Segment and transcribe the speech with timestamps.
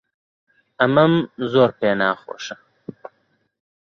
[0.79, 1.13] ئەمەم
[1.51, 2.55] زۆر پێ ناخۆشە.